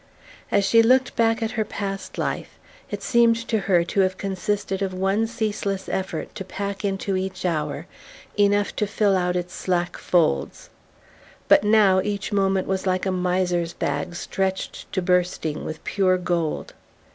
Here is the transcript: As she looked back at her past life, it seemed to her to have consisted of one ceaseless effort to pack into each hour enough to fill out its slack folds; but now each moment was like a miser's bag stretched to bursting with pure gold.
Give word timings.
As 0.51 0.65
she 0.65 0.81
looked 0.81 1.15
back 1.15 1.43
at 1.43 1.51
her 1.51 1.63
past 1.63 2.17
life, 2.17 2.57
it 2.89 3.03
seemed 3.03 3.35
to 3.47 3.59
her 3.59 3.83
to 3.83 3.99
have 3.99 4.17
consisted 4.17 4.81
of 4.81 4.95
one 4.95 5.27
ceaseless 5.27 5.87
effort 5.87 6.33
to 6.33 6.43
pack 6.43 6.83
into 6.83 7.15
each 7.15 7.45
hour 7.45 7.85
enough 8.35 8.75
to 8.77 8.87
fill 8.87 9.15
out 9.15 9.35
its 9.35 9.53
slack 9.53 9.97
folds; 9.99 10.71
but 11.47 11.63
now 11.63 12.01
each 12.01 12.31
moment 12.33 12.67
was 12.67 12.87
like 12.87 13.05
a 13.05 13.11
miser's 13.11 13.73
bag 13.73 14.15
stretched 14.15 14.91
to 14.91 15.03
bursting 15.03 15.63
with 15.65 15.83
pure 15.83 16.17
gold. 16.17 16.73